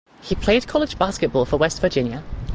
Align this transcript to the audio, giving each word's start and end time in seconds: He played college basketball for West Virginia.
He 0.23 0.33
played 0.33 0.65
college 0.67 0.97
basketball 0.97 1.45
for 1.45 1.57
West 1.57 1.79
Virginia. 1.79 2.23